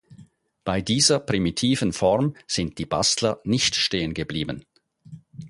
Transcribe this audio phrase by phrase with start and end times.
[0.63, 4.65] Bei dieser primitiven Form sind die Bastler nicht stehengeblieben.